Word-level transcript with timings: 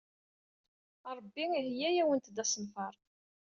Ṛebbi 1.17 1.43
iheyya-awent-d 1.59 2.37
asenfar. 2.43 2.93